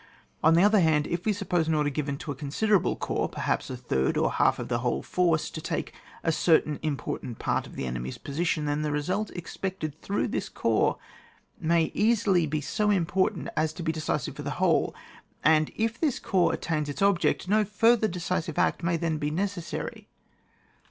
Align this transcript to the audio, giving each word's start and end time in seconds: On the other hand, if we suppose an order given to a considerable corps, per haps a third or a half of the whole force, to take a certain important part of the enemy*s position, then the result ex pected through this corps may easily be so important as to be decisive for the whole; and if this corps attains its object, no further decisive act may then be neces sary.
On 0.43 0.55
the 0.55 0.63
other 0.63 0.79
hand, 0.79 1.05
if 1.05 1.25
we 1.25 1.31
suppose 1.31 1.67
an 1.67 1.75
order 1.75 1.91
given 1.91 2.17
to 2.17 2.31
a 2.31 2.35
considerable 2.35 2.95
corps, 2.95 3.29
per 3.29 3.41
haps 3.41 3.69
a 3.69 3.77
third 3.77 4.17
or 4.17 4.29
a 4.29 4.31
half 4.31 4.57
of 4.57 4.67
the 4.67 4.79
whole 4.79 5.03
force, 5.03 5.47
to 5.51 5.61
take 5.61 5.93
a 6.23 6.31
certain 6.31 6.79
important 6.81 7.37
part 7.37 7.67
of 7.67 7.75
the 7.75 7.85
enemy*s 7.85 8.17
position, 8.17 8.65
then 8.65 8.81
the 8.81 8.91
result 8.91 9.29
ex 9.35 9.55
pected 9.57 9.93
through 9.93 10.29
this 10.29 10.49
corps 10.49 10.97
may 11.59 11.91
easily 11.93 12.47
be 12.47 12.61
so 12.61 12.89
important 12.89 13.47
as 13.55 13.73
to 13.73 13.83
be 13.83 13.91
decisive 13.91 14.35
for 14.37 14.41
the 14.41 14.49
whole; 14.57 14.95
and 15.43 15.69
if 15.75 15.99
this 15.99 16.17
corps 16.17 16.51
attains 16.53 16.89
its 16.89 17.03
object, 17.03 17.47
no 17.47 17.63
further 17.63 18.07
decisive 18.07 18.57
act 18.57 18.81
may 18.81 18.97
then 18.97 19.19
be 19.19 19.29
neces 19.29 19.61
sary. 19.65 20.07